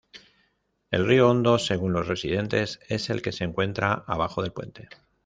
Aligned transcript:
El 0.89 1.05
Río 1.07 1.29
Hondo 1.29 1.59
según 1.59 1.93
los 1.93 2.07
residentes 2.07 2.79
es 2.89 3.11
el 3.11 3.21
que 3.21 3.31
se 3.31 3.43
encuentra 3.43 4.03
abajo 4.07 4.41
del 4.41 4.51
puente. 4.51 4.89